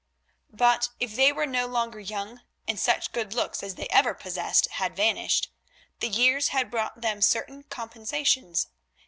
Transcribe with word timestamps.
But 0.49 0.89
if 0.99 1.15
they 1.15 1.31
were 1.31 1.45
no 1.45 1.67
longer 1.67 1.99
young, 1.99 2.41
and 2.67 2.79
such 2.79 3.11
good 3.11 3.35
looks 3.35 3.61
as 3.61 3.75
they 3.75 3.85
ever 3.91 4.15
possessed 4.15 4.67
had 4.67 4.95
vanished, 4.95 5.51
the 5.99 6.09
years 6.09 6.47
had 6.47 6.71
brought 6.71 7.01
them 7.01 7.21
certain 7.21 7.61
compensations. 7.61 8.67